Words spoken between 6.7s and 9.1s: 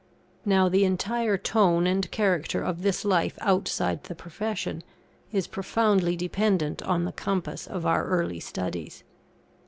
on the compass of our early studies.